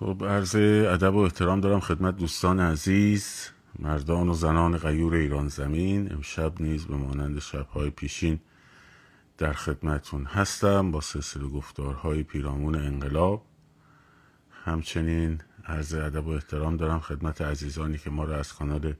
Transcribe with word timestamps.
خب 0.00 0.24
عرض 0.24 0.56
ادب 0.56 1.14
و 1.14 1.18
احترام 1.18 1.60
دارم 1.60 1.80
خدمت 1.80 2.16
دوستان 2.16 2.60
عزیز 2.60 3.48
مردان 3.78 4.28
و 4.28 4.34
زنان 4.34 4.78
غیور 4.78 5.14
ایران 5.14 5.48
زمین. 5.48 6.12
امشب 6.12 6.62
نیز 6.62 6.86
به 6.86 6.96
مانند 6.96 7.38
شبهای 7.38 7.90
پیشین 7.90 8.40
در 9.38 9.52
خدمتون 9.52 10.24
هستم 10.24 10.90
با 10.90 11.00
سلسله 11.00 11.48
گفتارهای 11.48 12.22
پیرامون 12.22 12.74
انقلاب. 12.74 13.44
همچنین 14.64 15.40
عرض 15.66 15.94
ادب 15.94 16.26
و 16.26 16.30
احترام 16.30 16.76
دارم 16.76 17.00
خدمت 17.00 17.40
عزیزانی 17.42 17.98
که 17.98 18.10
ما 18.10 18.24
را 18.24 18.36
از 18.36 18.52
کانال 18.52 18.94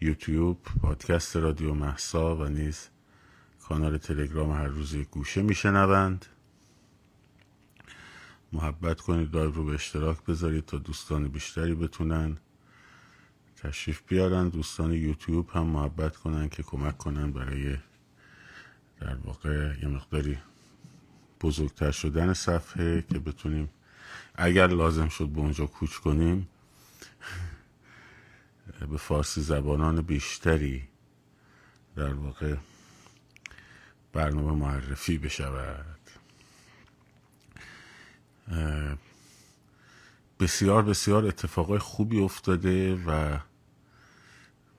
یوتیوب 0.00 0.58
پادکست 0.82 1.36
رادیو 1.36 1.74
محسا 1.74 2.36
و 2.36 2.44
نیز 2.44 2.88
کانال 3.68 3.98
تلگرام 3.98 4.52
هر 4.52 4.66
روز 4.66 4.96
گوشه 4.96 5.42
میشنوند. 5.42 6.26
محبت 8.56 9.00
کنید 9.00 9.36
live 9.36 9.50
رو 9.50 9.64
به 9.64 9.74
اشتراک 9.74 10.24
بذارید 10.24 10.64
تا 10.66 10.78
دوستان 10.78 11.28
بیشتری 11.28 11.74
بتونن. 11.74 12.36
تشریف 13.56 14.02
بیارن 14.08 14.48
دوستان 14.48 14.92
یوتیوب 14.92 15.50
هم 15.50 15.66
محبت 15.66 16.16
کنن 16.16 16.48
که 16.48 16.62
کمک 16.62 16.98
کنن 16.98 17.32
برای 17.32 17.76
در 19.00 19.14
واقع 19.24 19.74
یه 19.82 19.88
مقداری 19.88 20.38
بزرگتر 21.40 21.90
شدن 21.90 22.32
صفحه 22.32 23.02
که 23.02 23.18
بتونیم 23.18 23.68
اگر 24.34 24.66
لازم 24.66 25.08
شد 25.08 25.28
به 25.28 25.40
اونجا 25.40 25.66
کوچ 25.66 25.94
کنیم 25.96 26.48
به 28.90 28.96
فارسی 28.96 29.40
زبانان 29.40 30.00
بیشتری 30.00 30.88
در 31.96 32.14
واقع 32.14 32.56
برنامه 34.12 34.52
معرفی 34.52 35.18
بشود. 35.18 35.95
بسیار 40.46 40.82
بسیار 40.82 41.26
اتفاقای 41.26 41.78
خوبی 41.78 42.20
افتاده 42.20 42.94
و 42.94 43.38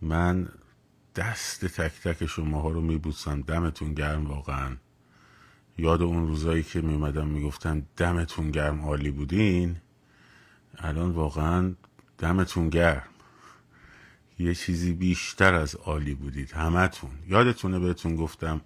من 0.01 0.49
دست 1.15 1.65
تک 1.65 2.01
تک 2.01 2.25
شماها 2.25 2.69
رو 2.69 2.81
میبوسم. 2.81 3.41
دمتون 3.41 3.93
گرم 3.93 4.25
واقعا. 4.25 4.77
یاد 5.77 6.01
اون 6.01 6.27
روزایی 6.27 6.63
که 6.63 6.81
میومدم 6.81 7.27
می‌گفتم 7.27 7.83
دمتون 7.97 8.51
گرم 8.51 8.81
عالی 8.81 9.11
بودین؟ 9.11 9.75
الان 10.77 11.11
واقعا 11.11 11.73
دمتون 12.17 12.69
گرم. 12.69 13.07
یه 14.39 14.55
چیزی 14.55 14.93
بیشتر 14.93 15.53
از 15.53 15.75
عالی 15.75 16.13
بودید. 16.13 16.51
همتون. 16.51 17.11
یادتونه 17.27 17.79
بهتون 17.79 18.15
گفتم 18.15 18.61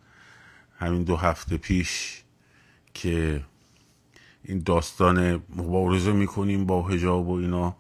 همین 0.77 1.03
دو 1.03 1.16
هفته 1.16 1.57
پیش 1.57 2.23
که 2.94 3.44
این 4.44 4.59
داستان 4.59 5.44
مبارزه 5.56 6.11
می‌کنیم 6.11 6.66
با 6.66 6.81
هجاب 6.81 7.28
و 7.28 7.34
اینا 7.34 7.75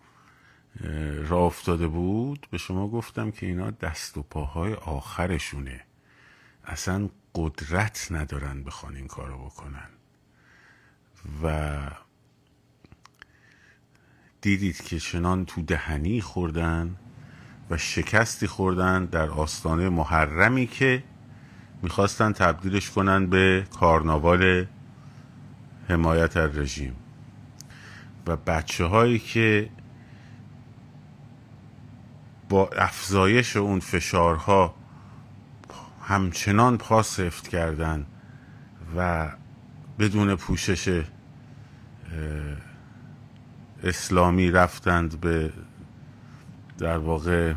را 1.27 1.45
افتاده 1.45 1.87
بود. 1.87 2.47
به 2.51 2.57
شما 2.57 2.87
گفتم 2.87 3.31
که 3.31 3.45
اینا 3.45 3.71
دست 3.71 4.17
و 4.17 4.21
پاهای 4.21 4.73
آخرشونه. 4.73 5.81
اصلا 6.65 7.09
قدرت 7.35 8.07
ندارن 8.11 8.63
بخوان 8.63 8.95
این 8.95 9.07
کارو 9.07 9.37
بکنن. 9.37 9.89
و 11.43 11.77
دیدید 14.41 14.81
که 14.81 14.99
چنان 14.99 15.45
تو 15.45 15.61
دهنی 15.61 16.21
خوردن 16.21 16.95
و 17.69 17.77
شکستی 17.77 18.47
خوردن 18.47 19.05
در 19.05 19.29
آستانه 19.29 19.89
محرمی 19.89 20.67
که 20.67 21.03
می‌خواستن 21.81 22.31
تبدیلش 22.31 22.89
کنن 22.89 23.25
به 23.25 23.67
کارناوال 23.79 24.65
حمایت 25.91 26.37
از 26.37 26.57
رژیم. 26.57 26.95
و 28.27 28.35
بچه 28.35 28.85
هایی 28.85 29.19
که 29.19 29.69
با 32.49 32.69
افزایش 32.77 33.57
اون 33.57 33.79
فشارها 33.79 34.75
همچنان 36.01 36.77
پا 36.77 37.03
سفت 37.03 37.47
کردن 37.47 38.05
و 38.97 39.29
بدون 39.99 40.35
پوشش 40.35 41.03
اسلامی 43.83 44.51
رفتند 44.51 45.19
به 45.19 45.53
در 46.77 46.97
واقع 46.97 47.53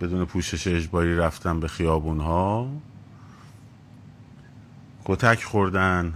بدون 0.00 0.24
پوشش 0.24 0.66
اجباری 0.66 1.16
رفتن 1.16 1.60
به 1.60 1.68
خیابون 1.68 2.20
ها 2.20 2.68
کتک 5.04 5.44
خوردن 5.44 6.14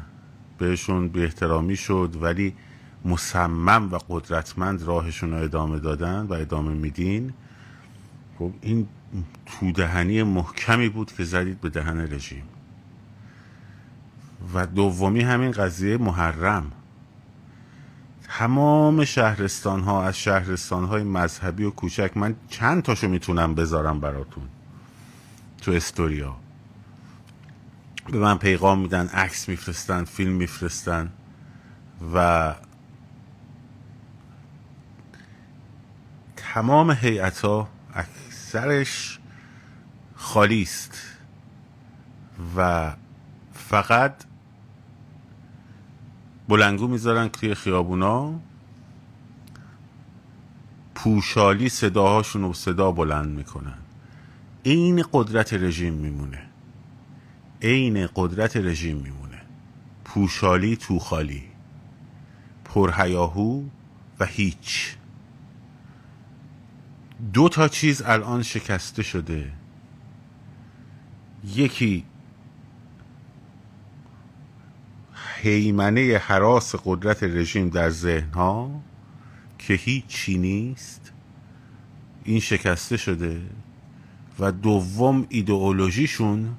بهشون 0.58 1.08
بی 1.08 1.22
احترامی 1.22 1.76
شد 1.76 2.16
ولی 2.20 2.54
مصمم 3.04 3.92
و 3.92 3.98
قدرتمند 4.08 4.82
راهشون 4.82 5.30
رو 5.30 5.42
ادامه 5.42 5.78
دادن 5.78 6.26
و 6.26 6.32
ادامه 6.32 6.72
میدین. 6.72 7.32
خب 8.38 8.52
این 8.60 8.88
تودهنی 9.46 10.22
محکمی 10.22 10.88
بود 10.88 11.12
که 11.12 11.24
زدید 11.24 11.60
به 11.60 11.68
دهن 11.68 12.00
رژیم. 12.00 12.42
و 14.54 14.66
دومی 14.66 15.20
همین 15.20 15.50
قضیه 15.50 15.96
محرم. 15.96 16.72
تمام 18.28 19.04
شهرستان 19.04 19.80
ها 19.80 20.04
از 20.04 20.18
شهرستان 20.18 20.84
های 20.84 21.02
مذهبی 21.02 21.64
و 21.64 21.70
کوچک 21.70 22.16
من 22.16 22.34
چند 22.48 22.82
تاشو 22.82 23.08
می‌تونم 23.08 23.54
بذارم 23.54 24.00
براتون 24.00 24.44
تو 25.62 25.72
استوریا. 25.72 26.43
به 28.12 28.18
من 28.18 28.38
پیغام 28.38 28.80
میدن 28.80 29.06
عکس 29.06 29.48
میفرستن 29.48 30.04
فیلم 30.04 30.32
میفرستن 30.32 31.12
و 32.14 32.54
تمام 36.36 36.90
هیئت 36.90 37.40
ها 37.40 37.68
اکثرش 37.94 39.18
خالی 40.14 40.62
است 40.62 41.02
و 42.56 42.92
فقط 43.52 44.14
بلنگو 46.48 46.88
می‌ذارن 46.88 47.28
توی 47.28 47.54
خیابونا. 47.54 48.40
پوشالی 50.94 51.68
صداهاشون 51.68 52.42
رو 52.42 52.52
صدا 52.52 52.92
بلند 52.92 53.36
می‌کنن. 53.36 53.78
این 54.62 55.04
قدرت 55.12 55.52
رژیم 55.52 55.94
میمونه. 55.94 56.42
عین 57.64 58.08
قدرت 58.14 58.56
رژیم 58.56 58.96
میمونه. 58.96 59.40
پوشالی 60.04 60.76
تو 60.76 60.98
خالی 60.98 61.42
پرهیاهو 62.64 63.62
و 64.20 64.26
هیچ. 64.26 64.96
دو 67.32 67.48
تا 67.48 67.68
چیز 67.68 68.02
الان 68.02 68.42
شکسته 68.42 69.02
شده. 69.02 69.52
یکی 71.54 72.04
حیمنه 75.42 76.18
حراس 76.18 76.74
قدرت 76.84 77.22
رژیم 77.22 77.68
در 77.68 77.90
ذهنها 77.90 78.70
که 79.58 79.74
هیچی 79.74 80.38
نیست. 80.38 81.12
این 82.24 82.40
شکسته 82.40 82.96
شده 82.96 83.42
و 84.38 84.52
دوم 84.52 85.26
ایدئولوژیشون 85.28 86.56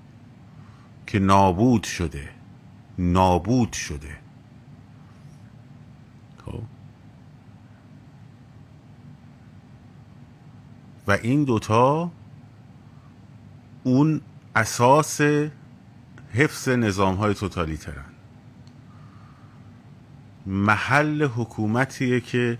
که 1.08 1.20
نابود 1.20 1.84
شده 1.84 2.36
نابود 2.98 3.74
شده. 3.74 4.18
خب. 6.46 6.62
و 11.08 11.12
این 11.12 11.44
دوتا 11.44 12.12
اون 13.84 14.22
اساس 14.56 15.22
حفظ 16.34 16.70
نظام 16.70 17.16
های 17.16 17.34
توتالیترن. 17.34 18.06
محل 20.46 21.24
حکومتیه 21.24 22.19
که 22.19 22.58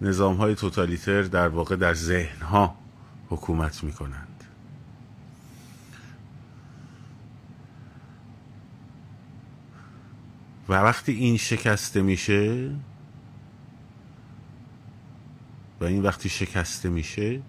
نظام 0.00 0.36
های 0.36 0.54
توتالیتر 0.54 1.22
در 1.22 1.48
واقع 1.48 1.76
در 1.76 1.94
ذهن 1.94 2.42
ها 2.42 2.74
حکومت 3.28 3.84
می‌کنند 3.84 4.27
و 10.68 10.72
وقتی 10.72 11.12
این 11.12 11.36
شکسته 11.36 12.02
میشه 12.02 12.70
و 15.80 15.84
این 15.84 16.02
وقتی 16.02 16.28
شکسته 16.28 16.88
میشه 16.88 17.40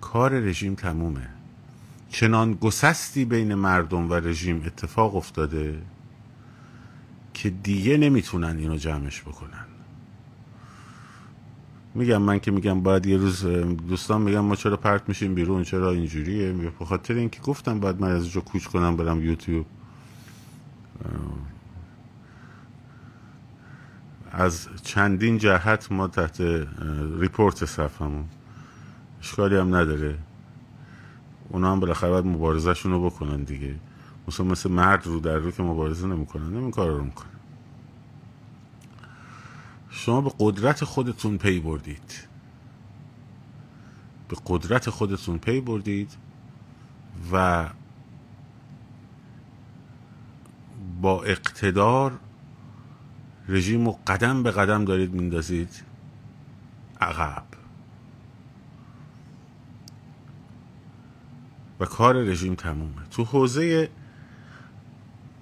کار 0.00 0.32
رژیم 0.32 0.74
تمومه. 0.74 1.28
چنان 2.08 2.54
گسستی 2.54 3.24
بین 3.24 3.54
مردم 3.54 4.10
و 4.10 4.14
رژیم 4.14 4.62
اتفاق 4.66 5.16
افتاده 5.16 5.82
که 7.34 7.50
دیگه 7.50 7.96
نمی‌تونن 7.96 8.58
اینو 8.58 8.76
جمعش 8.76 9.22
بکنن. 9.22 9.66
میگم 11.94 12.22
من 12.22 12.38
که 12.38 12.50
میگم 12.50 12.82
باید 12.82 13.06
یه 13.06 13.16
روز 13.16 13.44
دوستان 13.88 14.22
میگم 14.22 14.40
ما 14.40 14.56
چرا 14.56 14.76
پرت 14.76 15.08
میشیم 15.08 15.34
بیرون 15.34 15.62
چرا 15.62 15.90
اینجوریه؟ 15.90 16.52
به 16.52 16.84
خاطر 16.84 17.14
اینکه 17.14 17.40
گفتم 17.40 17.80
باید 17.80 18.00
من 18.00 18.10
از 18.10 18.22
اینجا 18.22 18.40
کوچ 18.40 18.66
کنم 18.66 18.96
برم 18.96 19.24
یوتیوب. 19.24 19.66
از 24.36 24.68
چندین 24.82 25.38
جهت 25.38 25.92
ما 25.92 26.08
تحت 26.08 26.40
ریپورت 27.18 27.64
صفمون 27.64 28.24
اشکالی 29.20 29.56
هم 29.56 29.74
نداره. 29.74 30.18
اونا 31.48 31.72
هم 31.72 31.80
بالاخره 31.80 32.10
باید 32.10 32.26
مبارزهشون 32.26 32.92
رو 32.92 33.10
بکنن 33.10 33.42
دیگه. 33.42 33.74
مثلا 34.28 34.46
مثل 34.46 34.70
مرد 34.70 35.06
رو 35.06 35.20
در 35.20 35.36
رو 35.36 35.50
که 35.50 35.62
مبارزه 35.62 36.06
نمی‌کنن 36.06 36.50
نمی 36.50 36.72
کار 36.72 36.90
رو 36.90 37.04
می‌کنن. 37.04 37.30
شما 39.90 40.20
به 40.20 40.32
قدرت 40.38 40.84
خودتون 40.84 41.38
پی 41.38 41.60
بردید. 41.60 42.28
به 44.28 44.36
قدرت 44.46 44.90
خودتون 44.90 45.38
پی 45.38 45.60
بردید 45.60 46.16
و 47.32 47.68
با 51.02 51.22
اقتدار 51.22 52.18
رژیم 53.48 53.86
رو 53.86 53.98
قدم 54.06 54.42
به 54.42 54.50
قدم 54.50 54.84
دارید 54.84 55.14
میندازید. 55.14 55.82
عقب. 57.00 57.44
و 61.80 61.84
کار 61.84 62.14
رژیم 62.14 62.54
تمومه. 62.54 63.02
تو 63.10 63.24
حوزه 63.24 63.88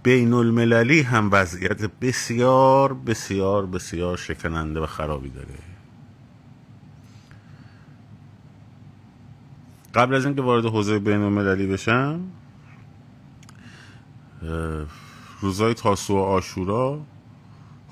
بین 0.02 0.32
المللی 0.32 1.02
هم 1.02 1.28
وضعیت 1.32 1.82
بسیار 1.82 2.94
بسیار 2.94 3.66
بسیار 3.66 4.16
شکننده 4.16 4.80
و 4.80 4.86
خرابی 4.86 5.28
داره. 5.28 5.58
قبل 9.94 10.14
از 10.14 10.24
اینکه 10.24 10.42
وارد 10.42 10.64
حوزه 10.64 10.98
بین 10.98 11.20
المللی 11.20 11.66
بشم 11.66 12.20
روزای 15.40 15.74
تاسو 15.74 16.14
و 16.14 16.18
آشورا 16.18 17.00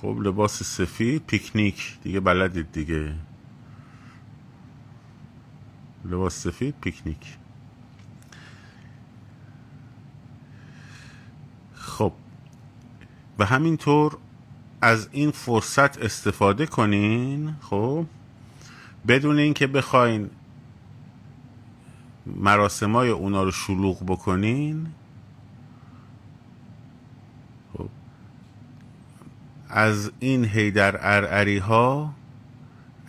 خب 0.00 0.16
لباس 0.20 0.62
سفید 0.62 1.26
پیکنیک. 1.26 1.98
دیگه 2.02 2.20
بلدید 2.20 2.72
دیگه. 2.72 3.14
لباس 6.04 6.42
سفید 6.42 6.74
پیکنیک. 6.80 7.38
خب 11.74 12.12
و 13.38 13.44
همینطور 13.44 14.18
از 14.80 15.08
این 15.12 15.30
فرصت 15.30 15.98
استفاده 15.98 16.66
کنین. 16.66 17.54
خب 17.60 18.06
بدون 19.08 19.38
اینکه 19.38 19.66
بخواین 19.66 20.30
مراسمای 22.26 23.10
اونا 23.10 23.42
رو 23.42 23.50
شلوغ 23.50 24.06
بکنین 24.06 24.86
از 29.72 30.12
این 30.18 30.44
هیدر 30.44 30.96
ارعری 31.00 31.58
ها 31.58 32.14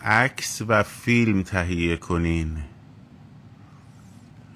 عکس 0.04 0.62
و 0.68 0.82
فیلم 0.82 1.42
تهیه 1.42 1.96
کنین. 1.96 2.58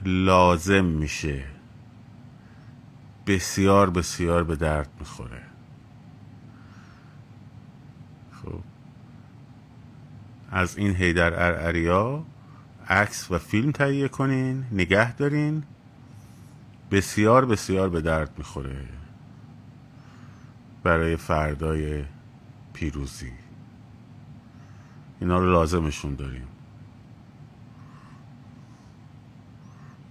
لازم 0.04 0.84
میشه. 0.84 1.44
بسیار 3.26 3.90
بسیار 3.90 4.44
به 4.44 4.56
درد 4.56 4.88
می‌خوره. 4.98 5.42
خب. 8.32 8.60
از 10.50 10.78
این 10.78 10.96
هیدر 10.96 11.46
ارعریا 11.46 12.24
عکس 12.88 13.30
و 13.30 13.38
فیلم 13.38 13.72
تهیه 13.72 14.08
کنین 14.08 14.64
نگه 14.72 15.16
دارین. 15.16 15.62
بسیار 16.90 17.46
بسیار 17.46 17.88
به 17.88 18.00
درد 18.00 18.30
می‌خوره. 18.38 18.88
برای 20.86 21.16
فردای 21.16 22.04
پیروزی. 22.72 23.32
اینا 25.20 25.38
رو 25.38 25.52
لازمشون 25.52 26.14
داریم. 26.14 26.46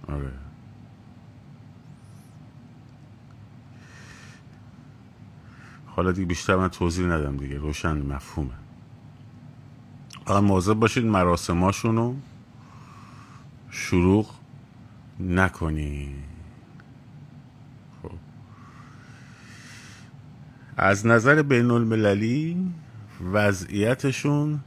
آره. 0.08 0.32
حالا 5.86 6.12
دیگه 6.12 6.26
بیشتر 6.26 6.56
من 6.56 6.68
توضیح 6.68 7.06
ندم 7.06 7.36
دیگه. 7.36 7.58
روشن 7.58 7.96
مفهومه. 8.02 8.54
حالا 10.26 10.40
مواظب 10.40 10.74
باشید 10.74 11.04
مراسماشون 11.04 11.96
رو 11.96 12.16
شروع 13.70 14.26
نکنید. 15.20 16.35
از 20.76 21.06
نظر 21.06 21.42
بین 21.42 21.70
المللی 21.70 22.72
وضعیتشون 23.32 24.60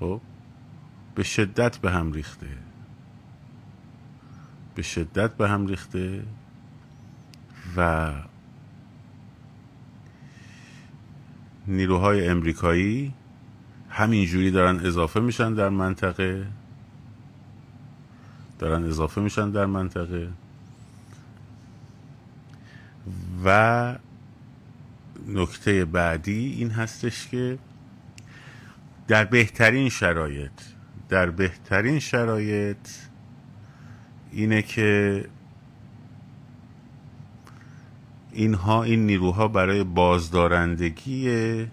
خب 0.00 0.20
به 1.14 1.22
شدت 1.22 1.78
به 1.78 1.90
هم 1.90 2.12
ریخته. 2.12 2.48
به 4.74 4.82
شدت 4.82 5.36
به 5.36 5.48
هم 5.48 5.66
ریخته 5.66 6.22
و 7.76 8.12
نیروهای 11.66 12.28
امریکایی 12.28 13.14
همینجوری 13.90 14.50
دارن 14.50 14.86
اضافه 14.86 15.20
میشن 15.20 15.54
در 15.54 15.68
منطقه. 15.68 16.46
دارن 18.58 18.84
اضافه 18.84 19.20
میشن 19.20 19.50
در 19.50 19.66
منطقه. 19.66 20.28
و 23.44 23.94
نکته 25.28 25.84
بعدی 25.84 26.54
این 26.58 26.70
هستش 26.70 27.28
که 27.28 27.58
در 29.08 29.24
بهترین 29.24 29.88
شرایط 29.88 30.52
در 31.08 31.30
بهترین 31.30 31.98
شرایط 31.98 32.88
اینه 34.32 34.62
که 34.62 35.24
اینها 38.32 38.82
این 38.82 39.06
نیروها 39.06 39.48
برای 39.48 39.84
بازدارندگی 39.84 41.66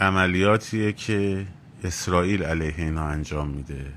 عملیاتیه 0.00 0.92
که 0.92 1.46
اسرائیل 1.84 2.42
علیه 2.42 2.74
اینا 2.78 3.04
انجام 3.04 3.48
میده 3.48 3.92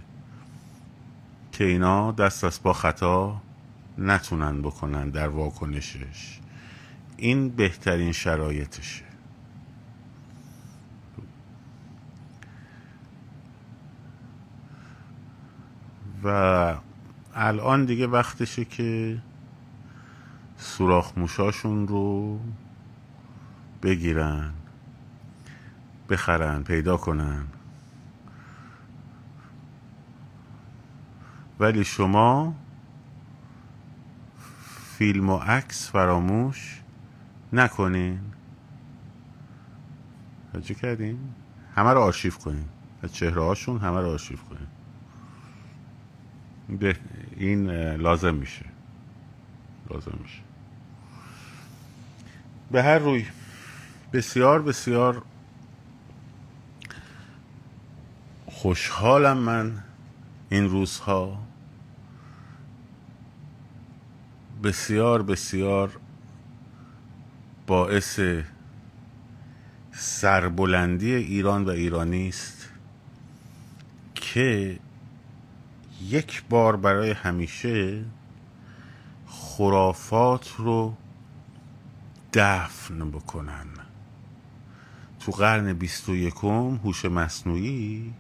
که 1.52 1.64
اینا 1.64 2.12
دست 2.12 2.44
از 2.44 2.60
با 2.64 2.74
خطا 2.74 3.42
نتونن 3.98 4.62
بکنن 4.62 5.10
در 5.10 5.28
واکنشش. 5.28 6.40
این 7.18 7.50
بهترین 7.50 8.12
شرایطشه. 8.12 9.04
و 16.24 16.76
الان 17.36 17.86
دیگه 17.86 18.08
وقتشه 18.08 18.66
که 18.66 19.18
سوراخ 20.58 21.18
موشاشون 21.18 21.88
رو 21.88 22.40
بگیرن 23.84 24.54
بخرن 26.10 26.64
پیدا 26.64 26.98
کنن. 26.98 27.46
ولی 31.60 31.84
شما 31.84 32.56
فیلم 35.02 35.30
و 35.30 35.38
عکس 35.38 35.90
فراموش 35.90 36.82
نکنین. 37.54 38.20
چه 40.64 40.74
کردین؟ 40.74 41.20
همه 41.76 41.94
رو 41.94 42.00
آرشیف 42.00 42.38
کنین. 42.38 42.66
از 43.04 43.14
چهره 43.14 43.44
هاشون 43.44 43.78
همه 43.78 44.02
رو 44.02 44.12
آرشیف 44.12 44.40
کنین. 44.44 44.68
این 47.38 47.72
لازم 47.96 48.36
میشه. 48.36 48.66
لازم 49.90 50.18
میشه. 50.24 50.42
به 52.72 52.84
هر 52.84 53.00
روی 53.00 53.26
بسیار 54.14 54.62
بسیار 54.62 55.22
خوشحالم 58.46 59.38
من 59.38 59.84
این 60.50 60.70
روزها 60.70 61.51
بسیار 64.64 65.22
بسیار 65.22 66.00
باعث 67.68 68.20
سربلندی 69.92 71.14
ایران 71.14 71.66
و 71.66 71.70
ایرانی 71.70 72.28
است 72.28 72.70
که 74.16 74.80
یک 76.02 76.44
بار 76.50 76.76
برای 76.76 77.12
همیشه 77.12 78.06
خرافات 79.28 80.56
رو 80.58 80.94
دفن 82.34 83.12
بکنن. 83.12 83.66
تو 85.20 85.32
قرن 85.32 85.74
بیست 85.74 86.10
و 86.10 86.16
یکم 86.16 86.76
هوش 86.76 87.06
مصنوعی 87.06 88.14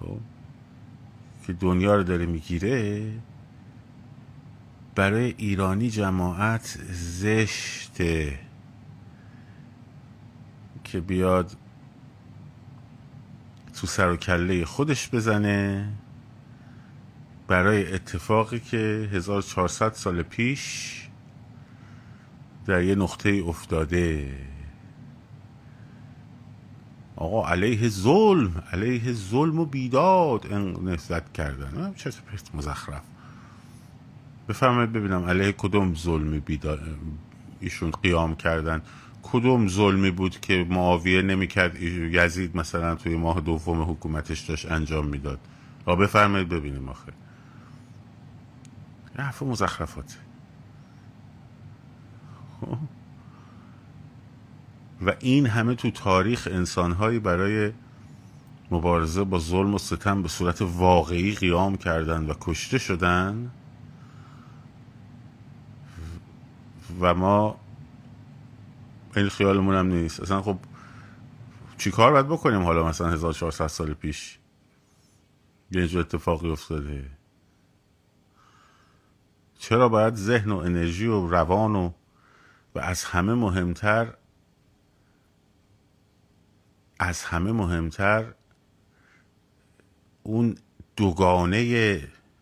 خب 0.00 0.20
که 1.46 1.52
دنیا 1.52 1.94
رو 1.94 2.02
داره 2.02 2.26
می‌گیره 2.26 3.12
برای 4.98 5.34
ایرانی 5.36 5.90
جماعت 5.90 6.78
زشته 6.92 8.38
که 10.84 11.00
بیاد 11.00 11.56
تو 13.74 13.86
سر 13.86 14.10
و 14.10 14.16
کله 14.16 14.64
خودش 14.64 15.08
بزنه 15.08 15.92
برای 17.48 17.92
اتفاقی 17.94 18.60
که 18.60 19.08
1400 19.12 19.92
سال 19.92 20.22
پیش 20.22 20.94
در 22.66 22.82
یه 22.82 22.94
نقطه 22.94 23.42
افتاده. 23.46 24.34
آقا 27.16 27.48
علیه 27.48 27.88
ظلم 27.88 28.62
علیه 28.72 29.12
ظلم 29.12 29.58
و 29.58 29.64
بیداد 29.64 30.52
نسبت 30.82 31.32
کردن. 31.32 31.94
چه 31.96 32.10
پرت 32.10 32.54
مزخرف. 32.54 33.02
بفرمایید 34.48 34.92
ببینم 34.92 35.24
علیه 35.24 35.52
کدوم 35.52 35.94
ظلمی 35.94 36.40
بیداد 36.40 36.80
ایشون 37.60 37.90
قیام 37.90 38.36
کردن. 38.36 38.82
کدوم 39.22 39.68
ظلمی 39.68 40.10
بود 40.10 40.40
که 40.40 40.66
معاویه 40.70 41.22
نمی‌کرد 41.22 41.82
یزید 41.82 42.56
مثلا 42.56 42.94
توی 42.94 43.16
ماه 43.16 43.40
دوم 43.40 43.90
حکومتش 43.90 44.40
داشت 44.40 44.72
انجام 44.72 45.06
می‌داد؟ 45.06 45.38
را 45.86 45.96
بفرمایید 45.96 46.48
ببینیم 46.48 46.88
آخه. 46.88 47.12
حرف 49.18 49.42
مزخرفاته. 49.42 50.14
خب. 52.60 52.78
و 55.06 55.14
این 55.20 55.46
همه 55.46 55.74
تو 55.74 55.90
تاریخ 55.90 56.48
انسانهایی 56.50 57.18
برای 57.18 57.72
مبارزه 58.70 59.24
با 59.24 59.38
ظلم 59.38 59.74
و 59.74 59.78
ستم 59.78 60.22
به 60.22 60.28
صورت 60.28 60.62
واقعی 60.62 61.34
قیام 61.34 61.76
کردن 61.76 62.26
و 62.26 62.34
کشته 62.40 62.78
شدن؟ 62.78 63.50
و 67.00 67.14
ما 67.14 67.60
این 69.16 69.28
خیالمون 69.28 69.74
هم 69.74 69.86
نیست. 69.86 70.20
اصلا 70.20 70.42
خب 70.42 70.58
چی 71.78 71.90
کار 71.90 72.12
باید 72.12 72.28
بکنیم 72.28 72.62
حالا 72.62 72.88
مثلا 72.88 73.10
1400 73.10 73.66
سال 73.66 73.94
پیش؟ 73.94 74.38
یه 75.70 75.88
جو 75.88 75.98
اتفاقی 75.98 76.50
افتاده. 76.50 77.10
چرا 79.58 79.88
باید 79.88 80.14
ذهن 80.14 80.52
و 80.52 80.56
انرژی 80.56 81.06
و 81.06 81.26
روان 81.26 81.76
و 81.76 81.90
و 82.74 82.78
از 82.78 83.04
همه 83.04 83.34
مهمتر 83.34 84.14
از 86.98 87.22
همه 87.22 87.52
مهمتر 87.52 88.34
اون 90.22 90.56
دوگانه 90.96 92.00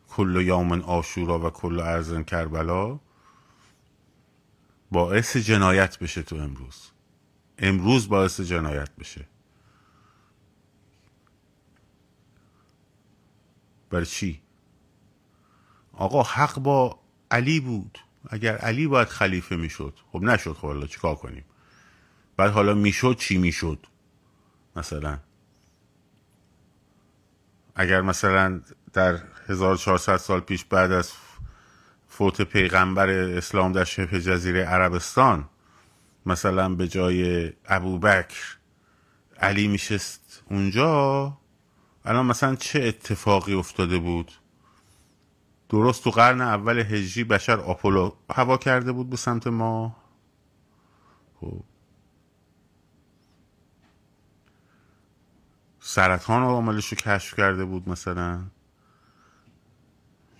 کل 0.09 0.43
یامن 0.45 0.83
آشورا 0.83 1.47
و 1.47 1.51
کل 1.51 1.81
ارزن 1.81 2.23
کربلا 2.23 3.01
باعث 4.91 5.37
جنایت 5.37 5.99
بشه 5.99 6.23
تو 6.23 6.37
امروز. 6.37 6.91
امروز 7.59 8.09
باعث 8.09 8.41
جنایت 8.41 8.91
بشه. 8.97 9.27
برای 13.91 14.07
چی؟ 14.07 14.43
آقا 15.93 16.23
حق 16.23 16.59
با 16.59 17.01
علی 17.31 17.61
بود. 17.61 17.99
اگر 18.31 18.57
علی 18.57 18.87
باید 18.87 19.09
خلیفه 19.09 19.57
می‌شد. 19.57 19.99
خب 20.13 20.23
نشد 20.23 20.53
خب 20.53 20.67
حالا 20.67 20.87
چیکار 20.87 21.15
کنیم؟ 21.15 21.45
بعد 22.37 22.51
حالا 22.51 22.75
می‌شد 22.75 23.17
چی 23.17 23.39
می‌شد؟ 23.39 23.87
مثلا 24.77 25.19
اگر 27.75 28.01
مثلا 28.01 28.61
در 28.93 29.23
1400 29.49 30.17
سال 30.17 30.41
پیش 30.41 30.65
بعد 30.65 30.93
از 30.93 31.13
فوت 32.17 32.43
پیغمبر 32.43 33.09
اسلام 33.11 33.73
در 33.73 33.85
شبه 33.85 34.21
جزیره 34.21 34.65
عربستان 34.65 35.49
مثلا 36.27 36.75
به 36.75 36.89
جای 36.89 37.53
ابوبکر 37.67 38.57
علی 39.41 39.69
میشست 39.69 40.43
اونجا. 40.51 41.39
الان 42.05 42.27
مثلا 42.27 42.57
چه 42.57 42.83
اتفاقی 42.83 43.55
افتاده 43.55 43.99
بود؟ 43.99 44.33
درست 45.69 46.05
تو 46.05 46.11
قرن 46.11 46.41
اول 46.41 46.79
هجری 46.79 47.25
بشر 47.25 47.61
آپولو 47.61 48.13
هوا 48.31 48.57
کرده 48.57 48.93
بود 48.93 49.11
به 49.11 49.17
سمت 49.17 49.47
ما؟ 49.47 49.97
خب. 51.41 51.63
سرطان 55.81 56.43
عاملش 56.43 56.89
رو 56.89 56.97
کشف 56.97 57.37
کرده 57.37 57.65
بود 57.65 57.89
مثلا. 57.89 58.45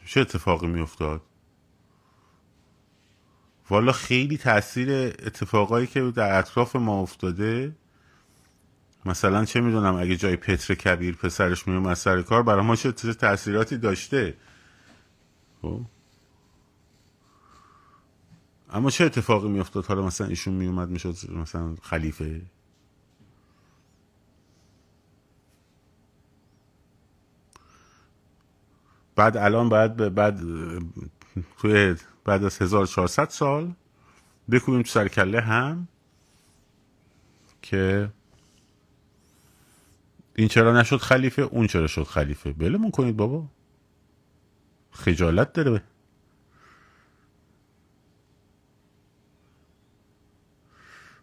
چه 0.07 0.21
اتفاقی 0.21 0.67
می 0.67 0.81
افتاد 0.81 1.23
والا 3.71 3.93
خیلی 3.93 4.39
تاثیر 4.39 4.91
اتفاقایی 4.93 5.87
که 5.87 6.01
در 6.01 6.39
اطراف 6.39 6.77
ما 6.77 7.01
افتاده. 7.01 7.73
مثلا 9.05 9.45
چه 9.45 9.61
می‌دونم 9.61 9.95
اگه 9.95 10.17
جای 10.17 10.37
پتر 10.37 10.75
کبیر 10.75 11.17
پسرش 11.17 11.69
میومد 11.69 11.95
سر 11.95 12.23
کار 12.23 12.43
برای 12.43 12.65
ما 12.65 12.77
چه 12.77 12.93
تاثیراتی 12.93 13.79
داشته؟ 13.79 14.35
خب. 15.63 15.81
اما 18.71 18.91
چه 18.91 19.05
اتفاقی 19.05 19.49
میافتاد؟ 19.49 19.85
حالا 19.87 20.03
مثلا 20.03 20.27
ایشون 20.27 20.55
میومد 20.55 20.89
می‌شد 20.89 21.17
مثلا 21.31 21.77
خلیفه. 21.83 22.43
بعد 29.17 29.37
الان 29.37 29.69
بعد 29.69 30.15
بعد 30.15 30.41
توی 31.59 31.97
بعد 32.25 32.45
از 32.45 32.63
1400 32.63 33.29
سال 33.29 33.73
بکوبیم 34.51 34.83
تو 34.83 34.89
سرکله 34.89 35.41
هم 35.41 35.89
که 37.63 38.09
این 40.37 40.49
چرا 40.49 40.81
نشد 40.81 40.97
خلیفه؟ 40.97 41.43
اون 41.43 41.67
چرا 41.67 41.87
شد 41.87 42.03
خلیفه؟ 42.03 42.53
بلمون 42.53 42.91
کنید 42.91 43.17
بابا. 43.17 43.47
خجالت 44.93 45.53
داره 45.53 45.83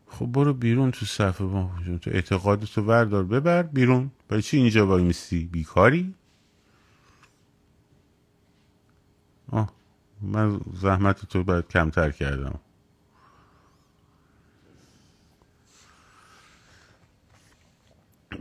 خب 0.07 0.25
برو 0.25 0.53
بیرون 0.53 0.91
تو 0.91 1.05
صفحه 1.05 1.47
با 1.47 1.71
تو 2.01 2.09
اعتقادتو 2.13 2.81
وردار 2.81 3.23
ببر 3.23 3.63
بیرون. 3.63 4.11
برای 4.27 4.41
چی 4.41 4.57
اینجا 4.57 4.87
وای 4.87 5.03
میستی 5.03 5.45
بیکاری؟ 5.45 6.15
آه. 9.51 9.73
من 10.23 10.59
زحمت 10.81 11.25
تو 11.25 11.43
باید 11.43 11.67
کمتر 11.67 12.11
کردم. 12.11 12.59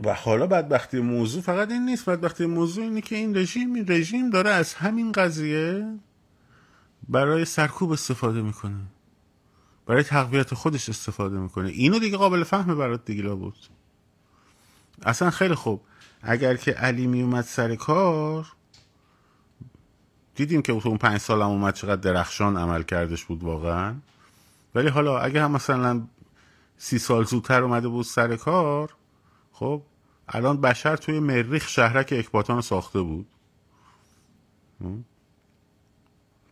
و 0.03 0.13
حالا 0.13 0.47
بدبختی 0.47 0.99
موضوع 0.99 1.41
فقط 1.41 1.71
این 1.71 1.85
نیست 1.85 2.09
بدبختی 2.09 2.45
موضوع 2.45 2.83
اینه 2.83 3.01
که 3.01 3.15
این 3.15 3.37
رژیم 3.37 3.73
این 3.73 3.85
رژیم 3.87 4.29
داره 4.29 4.49
از 4.49 4.73
همین 4.73 5.11
قضیه 5.11 5.99
برای 7.09 7.45
سرکوب 7.45 7.91
استفاده 7.91 8.41
می‌کنه. 8.41 8.81
برای 9.85 10.03
تقویت 10.03 10.53
خودش 10.53 10.89
استفاده 10.89 11.37
می‌کنه. 11.37 11.69
اینو 11.69 11.99
دیگه 11.99 12.17
قابل 12.17 12.43
فهم 12.43 12.77
برات 12.77 13.05
دیگه 13.05 13.29
بود 13.29 13.57
اصلا 15.05 15.29
خیلی 15.29 15.55
خوب. 15.55 15.81
اگر 16.21 16.55
که 16.55 16.71
علی 16.71 17.07
میومد 17.07 17.43
سر 17.43 17.75
کار 17.75 18.47
دیدیم 20.35 20.61
که 20.61 20.73
اون 20.73 20.97
پنج 20.97 21.17
سال 21.17 21.41
هم 21.41 21.47
اومد 21.47 21.73
چقدر 21.73 22.01
درخشان 22.01 22.57
عمل 22.57 22.83
کردش 22.83 23.25
بود 23.25 23.43
واقعا. 23.43 23.95
ولی 24.75 24.87
حالا 24.87 25.19
اگه 25.19 25.43
هم 25.43 25.51
مثلا 25.51 26.07
سی 26.77 26.99
سال 26.99 27.23
زودتر 27.23 27.63
اومده 27.63 27.87
بود 27.87 28.05
سر 28.05 28.35
کار 28.35 28.93
خب 29.51 29.81
الان 30.29 30.61
بشر 30.61 30.95
توی 30.95 31.19
مریخ 31.19 31.67
شهرک 31.67 32.13
اکباتان 32.17 32.61
ساخته 32.61 33.01
بود. 33.01 33.27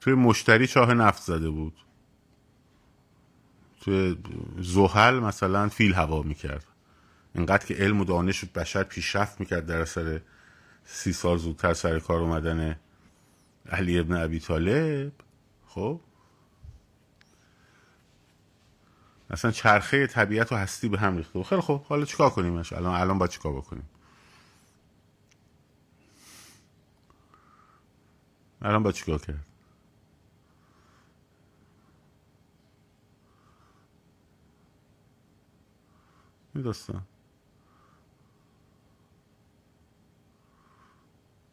توی 0.02 0.14
مشتری 0.14 0.68
چاه 0.68 0.94
نفت 0.94 1.24
زده 1.24 1.50
بود. 1.50 1.74
توی 3.82 4.18
زحل 4.60 5.20
مثلا 5.20 5.70
فیل 5.70 5.94
هوا 5.94 6.22
می‌کرد. 6.22 6.66
اینقدر 7.36 7.66
که 7.66 7.74
علم 7.74 8.02
و 8.02 8.06
دانش 8.06 8.46
بشر 8.46 8.84
پیشرفت 8.84 9.40
می‌کرد 9.40 9.66
در 9.66 9.82
اثر 9.82 10.22
سی 10.86 11.14
سال 11.14 11.38
زودتر 11.38 11.74
سر 11.74 12.00
کار 12.00 12.22
اومدن 12.22 12.76
علی 13.72 14.00
ابن 14.00 14.14
ابی 14.14 14.40
طالب 14.40 15.12
خب؟ 15.68 16.02
اصلا 19.30 19.52
چرخه 19.52 20.08
طبیعت 20.08 20.52
و 20.52 20.56
هستی 20.56 20.90
به 20.90 21.00
هم 21.00 21.18
ریخته. 21.18 21.44
خیلی 21.44 21.62
خوب. 21.62 21.84
حالا 21.84 22.06
چیکار 22.06 22.30
کنیم 22.30 22.58
الان 22.58 23.02
الان 23.02 23.18
باید 23.18 23.32
چیکار 23.32 23.54
بکنیم؟ 23.54 23.90
الان 28.62 28.84
باید 28.84 28.96
چیکار 28.96 29.18
کرد؟ 29.20 29.46
داستان. 36.64 37.02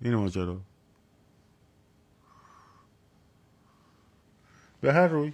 این 0.00 0.14
ماجرا. 0.14 0.60
به 4.80 4.92
هر 4.92 5.08
روی. 5.08 5.32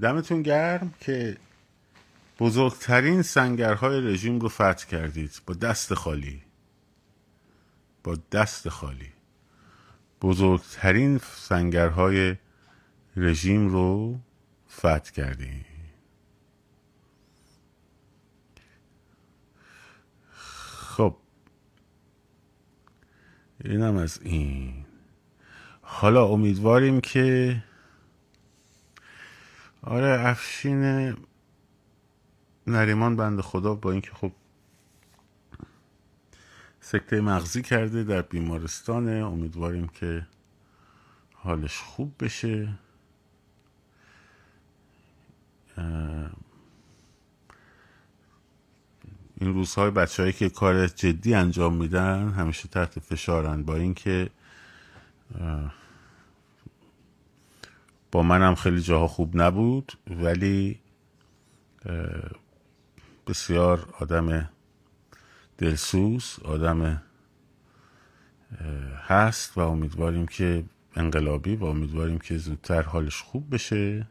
دمتون 0.00 0.42
گرم 0.42 0.94
که 1.00 1.36
بزرگترین 2.38 3.22
سنگرهای 3.22 4.00
رژیم 4.00 4.40
رو 4.40 4.48
فتح 4.48 4.86
کردید. 4.86 5.40
با 5.46 5.54
دست 5.54 5.94
خالی. 5.94 6.42
با 8.04 8.18
دست 8.32 8.68
خالی. 8.68 9.12
بزرگترین 10.22 11.18
سنگرهای 11.18 12.36
رژیم 13.16 13.68
رو 13.68 14.18
فتح 14.70 15.12
کردیم 15.12 15.64
خب. 21.00 21.16
اینم 23.64 23.96
از 23.96 24.20
این. 24.22 24.89
حالا 25.92 26.24
امیدواریم 26.24 27.00
که 27.00 27.56
آره 29.82 30.28
افشین 30.28 31.14
نریمان 32.66 33.16
بند 33.16 33.40
خدا 33.40 33.74
با 33.74 33.92
اینکه 33.92 34.10
خب 34.14 34.32
سکته 36.80 37.20
مغزی 37.20 37.62
کرده 37.62 38.04
در 38.04 38.22
بیمارستانه 38.22 39.10
امیدواریم 39.10 39.88
که 39.88 40.26
حالش 41.34 41.78
خوب 41.78 42.14
بشه. 42.20 42.68
این 49.36 49.54
روزهای 49.54 49.90
بچههایی 49.90 50.32
که 50.32 50.48
کار 50.48 50.86
جدی 50.86 51.34
انجام 51.34 51.74
میدن 51.74 52.28
همیشه 52.28 52.68
تحت 52.68 52.98
فشارن 52.98 53.62
با 53.62 53.76
اینکه 53.76 54.30
با 58.12 58.22
منم 58.22 58.54
خیلی 58.54 58.80
جاها 58.80 59.08
خوب 59.08 59.36
نبود 59.36 59.92
ولی 60.06 60.80
بسیار 63.26 63.94
آدم 63.98 64.50
دلسوز 65.58 66.38
آدم 66.44 67.02
هست 69.06 69.58
و 69.58 69.60
امیدواریم 69.60 70.26
که 70.26 70.64
انقلابی 70.96 71.56
و 71.56 71.64
امیدواریم 71.64 72.18
که 72.18 72.38
زودتر 72.38 72.82
حالش 72.82 73.22
خوب 73.22 73.54
بشه 73.54 74.06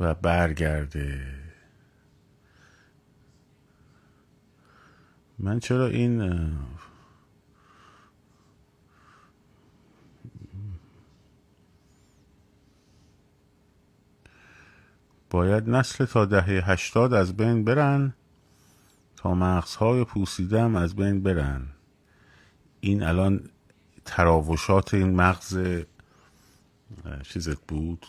و 0.00 0.14
برگرده. 0.14 1.34
من 5.38 5.60
چرا 5.60 5.86
این 5.86 6.50
باید 15.34 15.70
نسل 15.70 16.04
تا 16.04 16.24
دهه 16.24 16.70
هشتاد 16.70 17.14
از 17.14 17.36
بین 17.36 17.64
برن 17.64 18.14
تا 19.16 19.34
مغزهای 19.34 20.04
پوسیدم 20.04 20.76
از 20.76 20.96
بین 20.96 21.22
برن. 21.22 21.66
این 22.80 23.02
الان 23.02 23.50
تراوشات 24.04 24.94
این 24.94 25.16
مغز 25.16 25.58
چیزت 27.22 27.66
بود؟ 27.66 28.06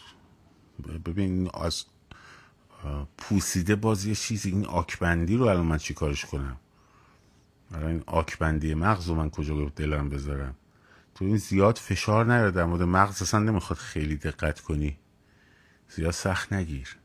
ببین 1.06 1.50
از 1.54 1.86
پوسیده 3.18 3.76
باز 3.76 4.06
یه 4.06 4.16
چیزی 4.16 4.50
این 4.50 4.66
آکبندی 4.66 5.38
رو 5.38 5.46
الان 5.46 5.66
من 5.66 5.78
چی 5.78 5.94
کارش 5.94 6.26
کنم؟ 6.26 6.58
الان 7.74 7.90
این 7.90 8.04
آکبندی 8.06 8.74
مغز 8.74 9.08
رو 9.08 9.16
من 9.16 9.30
کجا 9.30 9.72
دلم 9.76 10.10
بذارم؟ 10.10 10.56
تو 11.16 11.26
این 11.26 11.38
زیاد 11.38 11.78
فشار 11.78 12.26
نیاره 12.26 12.52
در 12.52 12.66
مورد 12.66 12.82
مغز 12.82 13.22
اصلا 13.22 13.40
نمی‌خواد 13.40 13.80
خیلی 13.80 14.16
دقت 14.16 14.60
کنی. 14.60 14.98
زیاد 15.90 16.12
سخت 16.12 16.54
نگیر. 16.54 16.98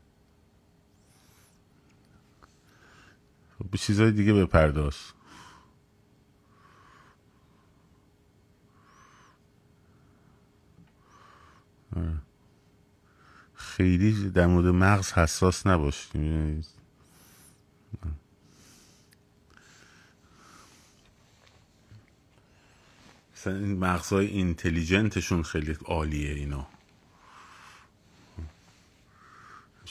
به 3.70 3.78
چیزهای 3.78 4.10
دیگه 4.10 4.32
بپرداز 4.32 4.96
خیلی 13.54 14.30
در 14.30 14.46
مورد 14.46 14.66
مغز 14.66 15.12
حساس 15.12 15.66
نباش 15.66 16.08
مثلا 23.36 23.56
این 23.56 23.78
مغزهای 23.78 24.26
اینتلیجنتشون 24.26 25.42
خیلی 25.42 25.76
عالیه 25.84 26.34
اینا. 26.34 26.66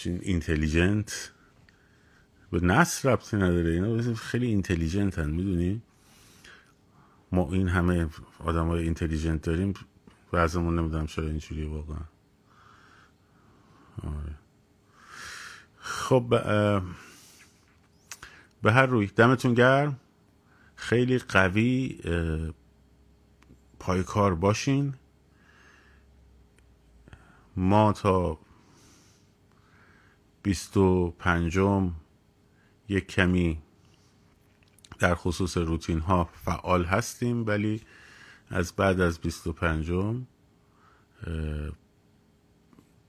intelligent 0.05 1.31
به 2.51 2.59
نسل 2.59 3.09
ربطی 3.09 3.37
نداره. 3.37 3.69
اینا 3.69 4.13
خیلی 4.13 4.47
intelligent 4.47 5.19
هن 5.19 5.29
می‌دونی؟ 5.29 5.81
ما 7.31 7.49
این 7.51 7.67
همه 7.67 8.07
آدم 8.39 8.67
های 8.67 8.83
intelligent 8.83 9.41
داریم 9.41 9.73
بعضمون 10.31 10.79
نمی‌دونم 10.79 11.07
چرا 11.07 11.27
اینجوری 11.27 11.63
واقعا. 11.63 12.03
آره. 14.03 14.35
خب 15.77 16.25
به 18.63 18.71
هر 18.71 18.85
روی. 18.85 19.07
دمتون 19.07 19.53
گرم. 19.53 19.99
خیلی 20.75 21.17
قوی 21.17 21.99
پای 23.79 24.03
کار 24.03 24.35
باشین. 24.35 24.93
ما 27.55 27.93
تا 27.93 28.39
بیست 30.43 30.77
و 30.77 31.11
پنجم 31.19 31.91
یک 32.89 33.07
کمی 33.07 33.61
در 34.99 35.15
خصوص 35.15 35.57
روتین 35.57 35.99
ها 35.99 36.29
فعال 36.33 36.85
هستیم 36.85 37.45
ولی 37.47 37.81
از 38.49 38.73
بعد 38.73 39.01
از 39.01 39.19
25 39.19 39.91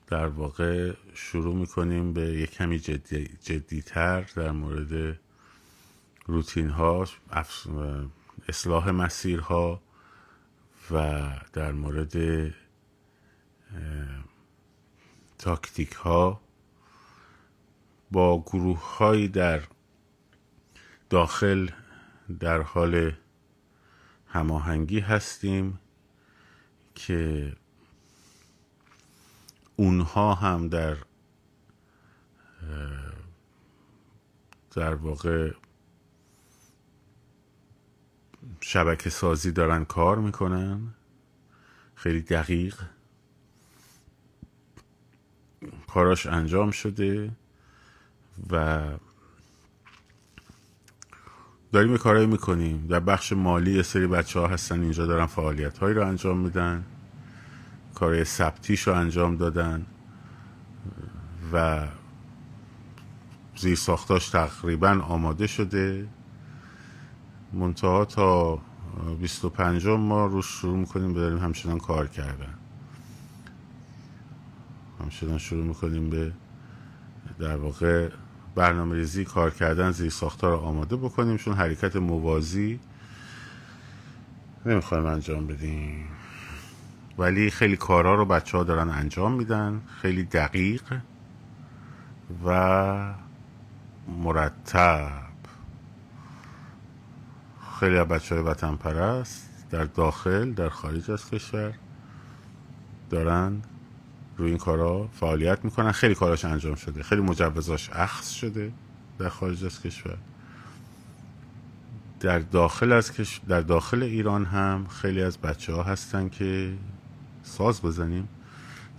در 0.07 0.27
واقع 0.27 0.93
شروع 1.15 1.55
می‌کنیم 1.55 2.13
به 2.13 2.21
یک 2.21 2.51
کمی 2.51 2.79
جدی 2.79 3.29
جدیتر 3.43 4.21
در 4.21 4.51
مورد 4.51 5.21
روتین 6.27 6.71
ها 6.71 7.07
اصلاح 8.49 8.91
مسیرها 8.91 9.83
و 10.91 11.29
در 11.53 11.73
مورد 11.73 12.17
تاکتیک 15.39 15.93
ها 15.93 16.41
با 18.11 18.43
گروه 18.43 18.97
هایی 18.97 19.29
در 19.29 19.63
داخل 21.11 21.69
در 22.41 22.61
حال 22.63 23.13
هماهنگی 24.27 25.01
هستیم 25.01 25.81
که 26.95 27.53
اونها 29.77 30.35
هم 30.35 30.69
در 30.69 30.97
در 34.71 34.95
واقع 34.95 35.53
شبکه 38.61 39.11
سازی 39.11 39.53
دارن 39.53 39.85
کار 39.85 40.19
می‌کنن. 40.19 40.95
خیلی 41.95 42.21
دقیق 42.21 42.81
کاراش 45.87 46.27
انجام 46.27 46.71
شده. 46.71 47.31
و 48.51 48.83
داریم 51.73 51.97
کارهایی 51.97 52.27
می‌کنیم. 52.27 52.87
در 52.87 53.01
بخش 53.01 53.33
مالی 53.33 53.73
یه 53.73 53.83
سری 53.83 54.07
بچه 54.07 54.41
ها 54.41 54.47
هستن 54.47 54.81
اینجا 54.83 55.07
دارن 55.07 55.27
فعالیت 55.27 55.79
هایی 55.79 55.95
رو 55.95 56.07
انجام 56.07 56.39
میدن. 56.39 56.85
کارهای 57.95 58.25
ثبتیش 58.25 58.89
رو 58.89 58.95
انجام 58.95 59.37
دادن. 59.37 59.87
و 61.53 61.87
زیر 63.57 63.77
ساختاش 63.77 64.29
تقریبا 64.29 65.01
آماده 65.09 65.47
شده. 65.47 66.09
منتها 67.53 68.05
تا 68.05 68.59
25 69.21 69.87
ما 69.87 70.27
روش 70.27 70.47
شروع 70.47 70.79
می‌کنیم 70.79 71.15
بداریم 71.15 71.39
همچنان 71.39 71.79
کار 71.79 72.07
کردن. 72.07 72.55
همچنان 75.01 75.39
شروع 75.39 75.65
می‌کنیم 75.65 76.11
به 76.11 76.33
در 77.39 77.57
واقع 77.57 78.11
برنامه 78.55 78.95
ریزی 78.95 79.25
کار 79.25 79.51
کردن 79.51 79.91
زیر 79.91 80.11
ساختار 80.11 80.51
رو 80.51 80.59
آماده 80.59 80.97
بکنیم 80.97 81.37
چون 81.37 81.55
حرکت 81.55 81.97
موازی 81.97 82.81
نمی‌خوایم 84.67 85.07
انجام 85.07 85.47
بدیم. 85.47 86.07
ولی 87.19 87.51
خیلی 87.51 87.77
کارا 87.77 88.15
رو 88.15 88.25
بچه 88.25 88.59
ها 88.59 88.65
دارن 88.65 88.89
انجام 88.89 89.33
میدن 89.33 89.81
خیلی 90.03 90.23
دقیق 90.25 90.83
و 92.47 93.15
مرتب. 94.09 95.11
خیلی 97.81 97.99
از 97.99 98.09
بچه 98.09 98.35
های 98.35 98.45
وطن 98.45 98.77
پرست 98.77 99.51
در 99.71 99.85
داخل 99.85 100.53
در 100.53 100.69
خارج 100.69 101.11
از 101.11 101.31
کشور 101.31 101.75
دارن 103.11 103.63
روی 104.41 104.49
این 104.49 104.59
کارا 104.59 105.09
فعالیت 105.13 105.65
می‌کنن. 105.65 105.93
خیلی 105.93 106.15
کاراش 106.15 106.45
انجام 106.45 106.75
شده. 106.75 107.03
خیلی 107.03 107.21
مجوزاش 107.21 107.91
اخذ 107.93 108.31
شده 108.31 108.73
در 109.19 109.29
خارج 109.29 109.65
از 109.65 109.83
کشور. 109.83 110.17
در 112.21 112.39
داخل 112.39 112.93
از 112.93 113.13
کش... 113.13 113.41
در 113.49 113.61
داخل 113.61 114.03
ایران 114.03 114.45
هم 114.45 114.87
خیلی 114.87 115.23
از 115.23 115.39
بچه 115.39 115.73
ها 115.73 115.83
هستن 115.83 116.29
که 116.29 116.73
ساز 117.43 117.83
بزنیم. 117.83 118.29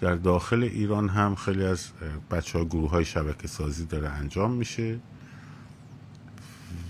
در 0.02 0.16
داخل 0.16 0.64
ایران 0.64 1.10
هم 1.10 1.36
خیلی 1.36 1.66
از 1.66 1.88
بچه 2.32 2.60
ها 2.60 2.66
گروه 2.66 2.90
های 2.90 3.06
شبکه 3.06 3.48
سازی 3.48 3.86
داره 3.86 4.10
انجام 4.10 4.52
میشه. 4.52 5.00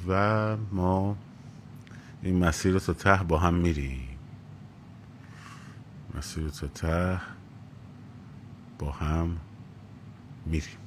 و 0.08 0.58
ما 0.72 1.18
این 2.22 2.46
مسیر 2.46 2.74
رو 2.74 2.80
تا 2.80 2.94
ته 2.94 3.24
با 3.24 3.38
هم 3.38 3.54
میریم. 3.54 4.08
مسیر 6.18 6.50
تا 6.50 6.68
ته 6.68 7.22
با 8.82 8.92
هم 8.92 9.38
میریم. 10.46 10.78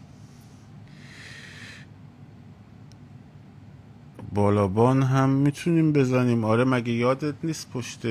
بالابان 4.34 5.02
هم 5.02 5.30
می‌تونیم 5.30 5.92
بزنیم. 5.92 6.44
آره 6.44 6.64
مگه 6.64 6.92
یادت 6.92 7.34
نیست 7.44 7.70
پشت 7.70 8.06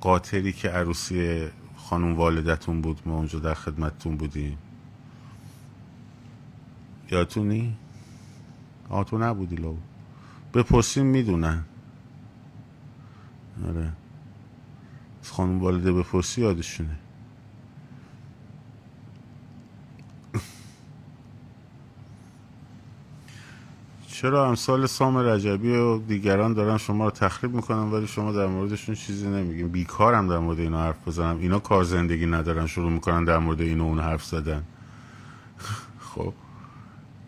قاطری 0.00 0.52
که 0.52 0.68
عروسی 0.68 1.48
خانم 1.76 2.14
والدتون 2.16 2.80
بود 2.80 3.00
ما 3.06 3.16
اونجا 3.16 3.38
در 3.38 3.54
خدمتتون 3.54 4.16
بودیم؟ 4.16 4.58
یادتونی؟ 7.10 7.76
تو 9.06 9.18
نبودی 9.18 9.56
لو. 9.56 9.76
بپرسیم 10.54 11.06
می‌دونن. 11.06 11.64
آره. 13.68 13.92
از 15.24 15.32
خانم 15.32 15.60
والده 15.60 15.92
بپرسی 15.92 16.40
یادشونه. 16.40 16.96
چرا 24.08 24.48
امثال 24.48 24.86
سام 24.86 25.18
رجبی 25.18 25.76
و 25.76 25.98
دیگران 25.98 26.52
دارن 26.52 26.78
شما 26.78 27.04
رو 27.04 27.10
تخریب 27.10 27.54
می‌کنن 27.54 27.90
ولی 27.92 28.06
شما 28.06 28.32
در 28.32 28.46
موردشون 28.46 28.94
چیزی 28.94 29.28
نمیگین؟ 29.28 29.68
بیکارم 29.68 30.28
در 30.28 30.38
مورد 30.38 30.60
اینا 30.60 30.82
حرف 30.82 31.08
بزنم. 31.08 31.38
اینا 31.38 31.58
کار 31.58 31.84
زندگی 31.84 32.26
ندارن 32.26 32.66
شروع 32.66 32.90
می‌کنن 32.90 33.24
در 33.24 33.38
مورد 33.38 33.60
این 33.60 33.80
اون 33.80 34.00
حرف 34.00 34.24
زدن. 34.24 34.62
خب 36.14 36.32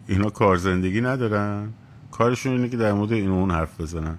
اینا 0.06 0.30
کار 0.30 0.56
زندگی 0.56 1.00
ندارن. 1.00 1.72
کارشون 2.10 2.52
اینه 2.52 2.68
که 2.68 2.76
در 2.76 2.92
مورد 2.92 3.12
این 3.12 3.30
اون 3.30 3.50
حرف 3.50 3.80
بزنن. 3.80 4.18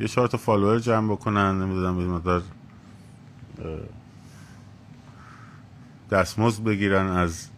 یه 0.00 0.08
چهار 0.08 0.28
تا 0.28 0.38
فالوور 0.38 0.78
جمع 0.78 1.12
بکنن 1.12 1.62
نمی‌دونم 1.62 1.94
مقدار 1.94 2.42
دستمزد 6.10 6.64
بگیرن 6.64 7.06
از 7.06 7.48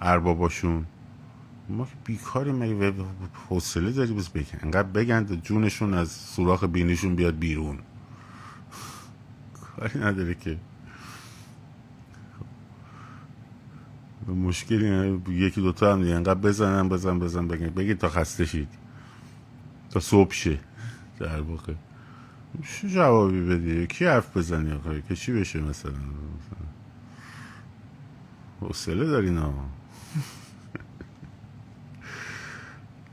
ارباباشون. 0.00 0.86
ما 1.68 1.88
بیکاری 2.04 2.52
مگه 2.52 2.92
حوصله 3.48 3.92
داری 3.92 4.12
بس 4.12 4.28
بگن 4.28 4.58
انقدر 4.62 4.88
بگن 4.88 5.40
جونشون 5.40 5.94
از 5.94 6.10
سوراخ 6.10 6.64
بینیشون 6.64 7.14
بیاد 7.14 7.38
بیرون. 7.38 7.78
کاری 9.76 10.00
نداره 10.00 10.34
که. 10.34 10.58
مشکلی 14.28 15.20
یکی 15.28 15.60
دوتا 15.60 15.92
هم 15.92 16.02
دیگه. 16.02 16.14
انقدر 16.14 16.40
بزنن 16.40 16.88
بزن 16.88 17.18
بزن 17.18 17.48
بگن 17.48 17.68
بگید 17.68 17.98
تا 17.98 18.08
خسته 18.08 18.46
شید. 18.46 18.68
تا 19.90 20.00
صبح 20.00 20.32
شه. 20.32 20.58
در 21.20 21.40
واقع. 21.40 21.74
چه 22.62 22.88
جوابی 22.88 23.40
بدی؟ 23.40 23.86
کی 23.86 24.04
حرف 24.04 24.36
بزنی 24.36 24.72
آخه؟ 24.72 25.02
که 25.08 25.16
چی 25.16 25.32
بشه 25.32 25.60
مثلا؟ 25.60 25.92
حوصله 28.60 29.06
داری 29.06 29.36
ها 29.36 29.54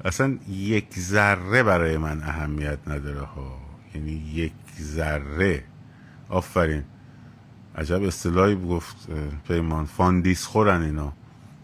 اصلا 0.05 0.37
یک 0.49 0.99
ذره 0.99 1.63
برای 1.63 1.97
من 1.97 2.23
اهمیت 2.23 2.79
نداره 2.87 3.21
ها. 3.21 3.57
یعنی 3.95 4.11
یک 4.11 4.53
ذره. 4.79 5.63
آفرین. 6.29 6.83
عجب 7.75 8.03
اصطلاحی 8.03 8.55
گفت 8.55 9.07
پیمان. 9.47 9.85
فاندیس 9.85 10.45
خورن 10.45 10.81
اینا. 10.81 11.13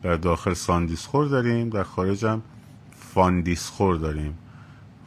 در 0.02 0.16
داخل 0.16 0.54
ساندیس 0.54 1.06
خور 1.06 1.28
داریم 1.28 1.70
در 1.70 1.84
خارج 1.84 2.26
هم 2.26 2.42
فاندیس 3.14 3.68
خور 3.70 3.96
داریم. 3.96 4.38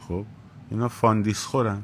خب 0.07 0.25
اینا 0.69 0.87
فاندیس 0.87 1.43
خورن 1.43 1.83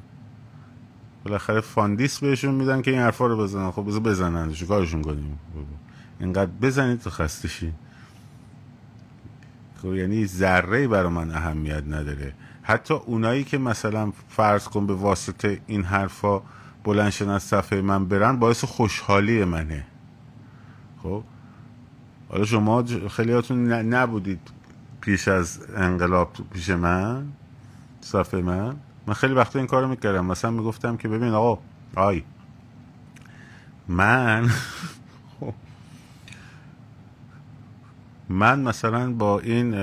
بالاخره 1.28 1.62
فاندیس 1.62 2.20
بهشون 2.20 2.56
میدن 2.56 2.82
که 2.82 2.92
این 2.92 3.00
حرفا 3.00 3.26
رو 3.26 3.38
بزنن. 3.38 3.72
خب 3.72 3.82
بزن 3.82 4.00
بزنن 4.00 4.54
کارشون 4.68 5.02
کنیم؟ 5.02 5.40
اینقدر 6.20 6.52
بزنید 6.62 7.02
تو 7.02 7.10
خسته 7.10 7.50
خب 9.82 9.96
یعنی 9.96 10.26
ذره 10.26 10.88
برای 10.88 11.12
من 11.12 11.32
اهمیت 11.32 11.84
نداره. 11.88 12.34
حتی 12.62 12.94
اونایی 12.94 13.44
که 13.44 13.58
مثلا 13.58 14.12
فرض 14.30 14.68
کن 14.68 14.88
به 14.88 14.94
واسطه 14.94 15.62
این 15.68 15.84
حرفا 15.84 16.42
بلنشن 16.84 17.30
از 17.30 17.44
صفحه 17.44 17.82
من 17.82 18.06
برن 18.06 18.40
باعث 18.40 18.64
خوشحالی 18.64 19.46
منه. 19.46 19.86
خب؟ 21.04 21.24
حالا 22.30 22.46
شما 22.46 22.84
خیلیاتون 23.10 23.72
نبودید 23.72 24.40
پیش 25.02 25.28
از 25.28 25.60
انقلاب 25.76 26.32
پیش 26.54 26.70
من 26.70 27.28
صفحه 28.02 28.42
من؟ 28.42 28.76
من 29.08 29.14
خیلی 29.14 29.34
وقتا 29.34 29.60
این 29.60 29.68
کارو 29.68 29.88
می‌کردم. 29.88 30.26
مثلا 30.26 30.52
می‌گفتم 30.52 30.98
که 30.98 31.08
ببین 31.08 31.34
آقا 31.34 31.62
آی 31.96 32.24
من 33.88 34.50
من 38.30 38.60
مثلا 38.60 39.14
با 39.14 39.40
این 39.40 39.74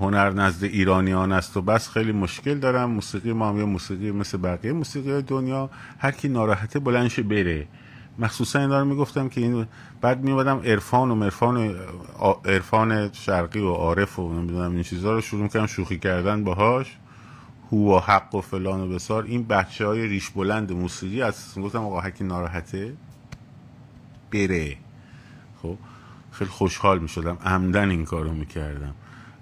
هنر 0.00 0.30
نزد 0.30 0.64
ایرانیان 0.64 1.32
است 1.32 1.56
و 1.56 1.62
بس 1.62 1.88
خیلی 1.88 2.12
مشکل 2.12 2.58
دارم. 2.58 2.90
موسیقی 2.90 3.32
ما 3.32 3.48
هم 3.48 3.58
یه 3.58 3.64
موسیقی 3.64 4.10
مثل 4.10 4.38
بقیه 4.38 4.72
موسیقی 4.72 5.22
دنیا 5.22 5.70
هر 5.98 6.10
کی 6.10 6.28
ناراحته 6.28 6.78
بلنش 6.78 7.20
بره. 7.20 7.68
مخصوصا 8.18 8.58
این 8.58 8.70
رو 8.70 8.84
می‌گفتم 8.84 9.28
که 9.28 9.40
این 9.40 9.66
بعد 10.00 10.24
میومدم 10.24 10.58
عرفان 10.58 11.10
و 11.10 11.14
مرفان 11.14 11.56
و 11.56 11.72
عرفان 12.44 13.12
شرقی 13.12 13.60
و 13.60 13.72
عارف 13.72 14.18
و 14.18 14.32
نمی‌دونم 14.34 14.72
این 14.72 14.82
چیزها 14.82 15.12
رو 15.12 15.20
شروع 15.20 15.48
کردم 15.48 15.66
شوخی 15.66 15.98
کردن 15.98 16.44
باهاش. 16.44 16.98
هو 17.72 17.96
و 17.96 18.00
حق 18.00 18.34
و 18.34 18.40
فلان 18.40 18.80
و 18.80 18.88
بسار 18.88 19.24
این 19.24 19.44
بچه 19.44 19.86
های 19.86 20.06
ریش 20.06 20.30
بلند 20.30 20.72
موسیقی 20.72 21.22
از 21.22 21.58
گفتم 21.58 21.78
آقا 21.78 22.00
هر 22.00 22.10
کی 22.10 22.24
ناراحته 22.24 22.92
بره. 24.32 24.76
خب 25.62 25.76
خیلی 26.32 26.50
خوشحال 26.50 26.98
می 26.98 27.08
شدم 27.08 27.38
عمدن 27.44 27.90
این 27.90 28.04
کارو 28.04 28.32
می‌کردم. 28.32 28.94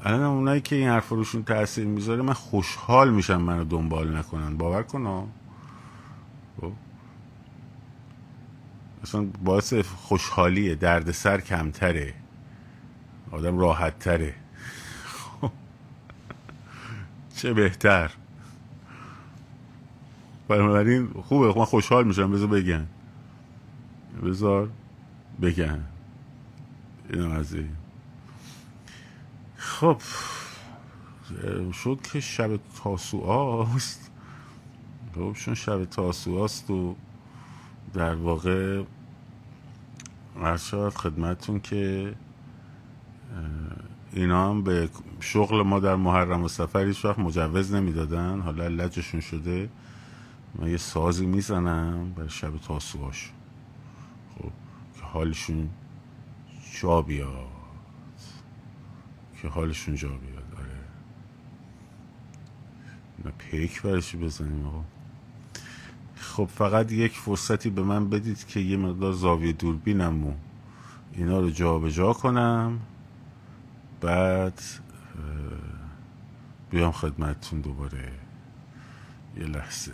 الان 0.04 0.22
اونایی 0.22 0.60
که 0.60 0.76
این 0.76 0.88
حرف 0.88 1.08
روشون 1.08 1.44
تاثیر 1.44 1.86
می‌ذاره 1.86 2.22
من 2.22 2.32
خوشحال 2.32 3.10
میشم 3.10 3.42
منو 3.42 3.64
دنبال 3.64 4.16
نکنن. 4.16 4.56
باور 4.56 4.82
کن 4.82 5.28
خب. 6.60 6.72
اصلا 9.02 9.26
باعث 9.44 9.74
خوشحالیه 9.74 10.74
دردسر 10.74 11.40
کمتره. 11.40 12.14
آدم 13.30 13.58
راحت 13.58 13.98
تره. 13.98 14.34
چه 17.38 17.52
بهتر. 17.52 18.10
بنابراین 20.48 21.06
خوبه 21.06 21.58
من 21.58 21.64
خوشحال 21.64 22.06
میشم. 22.06 22.32
بذار 22.32 22.48
بگن. 22.48 22.86
بذار 24.24 24.70
بگن. 25.42 25.84
اینم 27.12 27.30
از 27.30 27.54
این. 27.54 27.76
خب 29.56 30.00
شد 31.72 31.98
که 32.12 32.20
شب 32.20 32.58
تاسوعاست 32.84 34.10
خب 35.14 35.32
چون 35.32 35.54
شب 35.54 35.84
تاسوعاست 35.84 36.70
و 36.70 36.96
در 37.94 38.14
واقع 38.14 38.82
عرض 40.42 40.74
خدمتون 40.74 41.60
که 41.60 42.14
اینا 44.12 44.50
هم 44.50 44.62
به 44.62 44.88
شغل 45.20 45.62
ما 45.62 45.80
در 45.80 45.96
محرم 45.96 46.44
و 46.44 46.48
سفر 46.48 46.84
هیچ 46.84 47.04
وقت 47.04 47.18
مجوز 47.18 47.74
نمی‌دادن. 47.74 48.40
حالا 48.40 48.68
لجشون 48.68 49.20
شده. 49.20 49.70
من 50.58 50.70
یه 50.70 50.76
سازی 50.76 51.26
می‌زنم 51.26 52.12
برای 52.12 52.30
شب 52.30 52.56
تاسوهاش 52.56 53.32
خب 54.34 54.50
که 54.94 55.02
حالشون 55.02 55.68
جا 56.80 57.02
بیاد. 57.02 57.48
که 59.42 59.48
حالشون 59.48 59.94
جا 59.94 60.08
بیاد. 60.08 60.44
آره. 60.58 60.78
نه 63.24 63.32
پیک 63.38 63.82
برشی 63.82 64.16
بزنیم 64.16 64.66
آقا. 64.66 64.84
خب 66.16 66.44
فقط 66.44 66.92
یک 66.92 67.12
فرصتی 67.12 67.70
به 67.70 67.82
من 67.82 68.08
بدید 68.08 68.46
که 68.46 68.60
یه 68.60 68.76
مقدار 68.76 69.12
زاویه 69.12 69.52
دوربینم 69.52 70.26
و 70.26 70.32
اینا 71.12 71.40
رو 71.40 71.50
جا 71.50 71.78
به 71.78 71.92
جا 71.92 72.12
کنم. 72.12 72.80
بعد 74.00 74.60
بیام 76.70 76.92
خدمتتون 76.92 77.60
دوباره 77.60 78.12
یه 79.36 79.44
لحظه. 79.44 79.92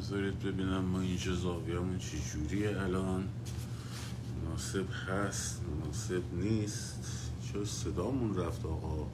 بذارید 0.00 0.38
ببینم 0.38 0.84
ما 0.84 1.00
اینجا 1.00 1.34
زاویهمون 1.34 1.98
چی 1.98 2.18
جوریه. 2.32 2.80
الان 2.80 3.28
مناسب 4.44 4.86
هست 5.08 5.60
مناسب 5.62 6.22
نیست. 6.32 7.30
چرا 7.42 7.64
صدامون 7.64 8.36
رفت 8.36 8.66
آقا؟ 8.66 9.06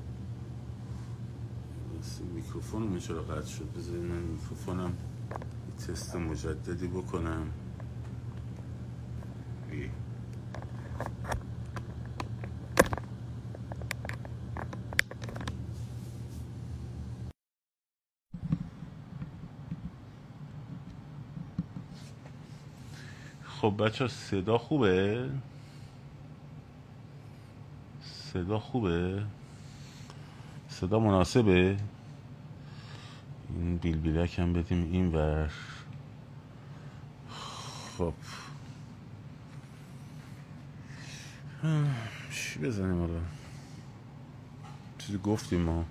میکروفونمون 2.35 2.99
چرا 2.99 3.23
قطع 3.23 3.47
شد؟ 3.47 3.73
بذارید 3.79 4.03
من 4.03 4.19
میکروفونم 4.19 4.93
تست 5.79 6.17
مجددی 6.17 6.87
بکنم. 6.87 7.51
خب 23.67 23.85
بچه 23.85 24.09
صدا 24.09 24.59
خوبه؟ 24.59 25.31
صدا 28.03 28.59
خوبه؟ 28.59 29.23
صدا 30.69 30.99
مناسبه؟ 30.99 31.77
این 33.49 33.77
بیل 33.77 33.97
بیلک 33.97 34.39
هم 34.39 34.53
بدیم 34.53 34.93
این 34.93 35.15
ور. 35.15 35.53
خب. 37.99 38.15
چی 42.33 42.59
بزنیم 42.59 43.01
حالا؟ 43.01 43.21
چیزی 44.99 45.19
گفتیم 45.19 45.61
ما. 45.61 45.85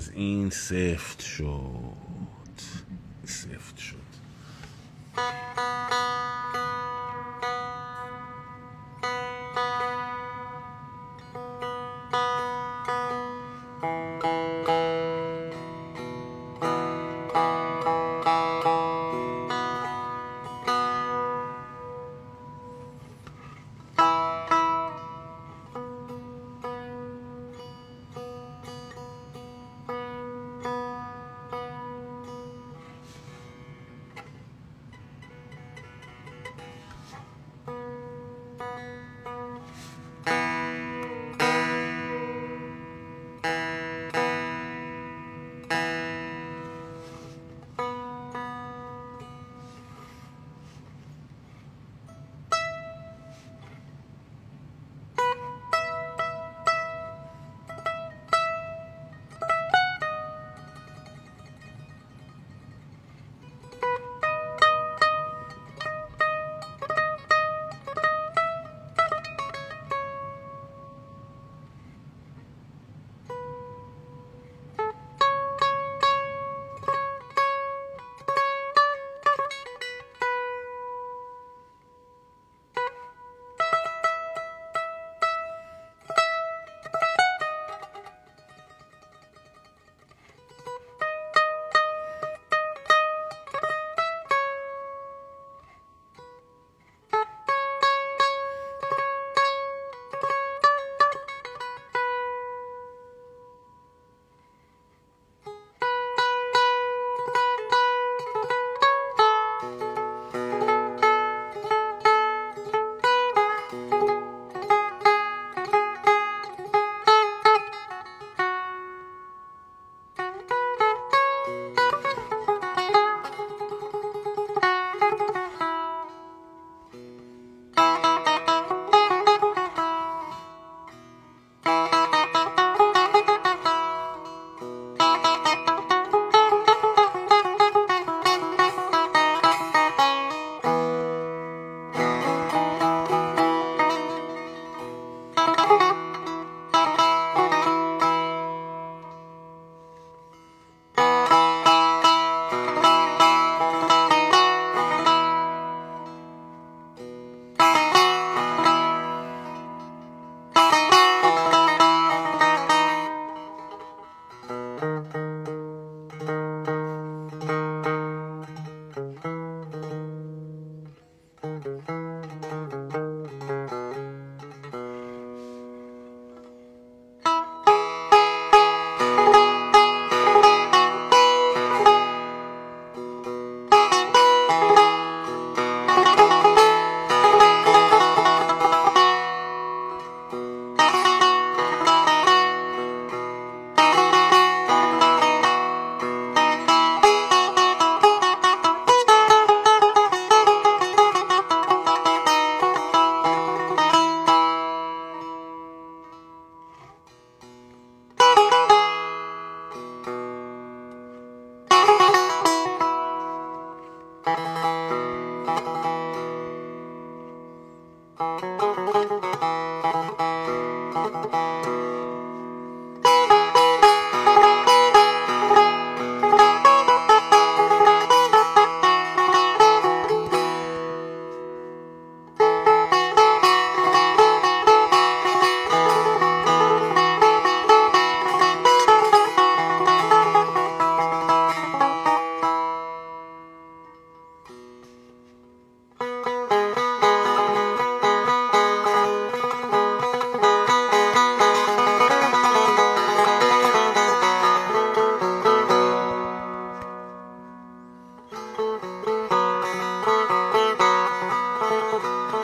از 0.00 0.10
این 0.14 0.50
سفت 0.50 1.20
شد. 1.20 2.09